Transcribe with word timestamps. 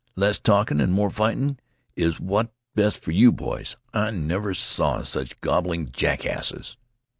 Less 0.15 0.39
talkin' 0.39 0.81
an' 0.81 0.89
more 0.91 1.11
fightin' 1.11 1.59
is 1.95 2.19
what's 2.19 2.49
best 2.73 2.97
for 2.97 3.11
you 3.11 3.31
boys. 3.31 3.75
I 3.93 4.09
never 4.09 4.55
saw 4.55 5.03
sech 5.03 5.39
gabbling 5.41 5.91
jackasses." 5.91 6.75